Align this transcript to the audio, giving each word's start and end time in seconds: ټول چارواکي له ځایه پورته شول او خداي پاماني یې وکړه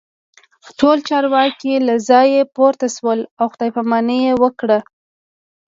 ټول 0.79 0.97
چارواکي 1.09 1.73
له 1.87 1.95
ځایه 2.09 2.41
پورته 2.55 2.87
شول 2.95 3.19
او 3.39 3.45
خداي 3.53 3.69
پاماني 3.75 4.17
یې 4.25 4.33
وکړه 4.43 4.79